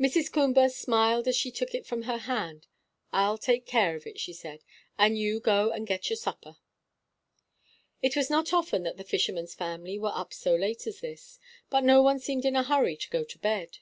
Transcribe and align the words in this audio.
Mrs. 0.00 0.32
Coomber 0.32 0.68
smiled 0.68 1.28
as 1.28 1.36
she 1.36 1.52
took 1.52 1.76
it 1.76 1.86
from 1.86 2.02
her 2.02 2.18
hand. 2.18 2.66
"I'll 3.12 3.38
take 3.38 3.66
care 3.66 3.94
of 3.94 4.04
it," 4.04 4.18
she 4.18 4.32
said, 4.32 4.64
"and 4.98 5.16
you 5.16 5.38
go 5.38 5.70
and 5.70 5.86
get 5.86 6.10
your 6.10 6.16
supper." 6.16 6.56
It 8.02 8.16
was 8.16 8.28
not 8.28 8.52
often 8.52 8.82
that 8.82 8.96
the 8.96 9.04
fisherman's 9.04 9.54
family 9.54 9.96
were 9.96 10.10
up 10.12 10.34
so 10.34 10.56
late 10.56 10.88
as 10.88 10.98
this, 11.02 11.38
but 11.70 11.84
no 11.84 12.02
one 12.02 12.18
seemed 12.18 12.44
in 12.44 12.56
a 12.56 12.64
hurry 12.64 12.96
to 12.96 13.10
go 13.10 13.22
to 13.22 13.38
bed. 13.38 13.78